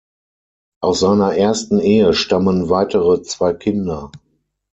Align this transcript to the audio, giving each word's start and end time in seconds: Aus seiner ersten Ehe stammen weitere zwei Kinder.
Aus 0.81 1.01
seiner 1.01 1.35
ersten 1.35 1.79
Ehe 1.79 2.15
stammen 2.15 2.71
weitere 2.71 3.21
zwei 3.21 3.53
Kinder. 3.53 4.11